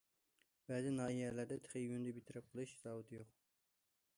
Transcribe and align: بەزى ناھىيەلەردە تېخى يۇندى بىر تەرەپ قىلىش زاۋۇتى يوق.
بەزى 0.69 0.93
ناھىيەلەردە 0.95 1.57
تېخى 1.67 1.83
يۇندى 1.83 2.15
بىر 2.17 2.25
تەرەپ 2.31 2.51
قىلىش 2.55 2.75
زاۋۇتى 2.87 3.19
يوق. 3.21 3.37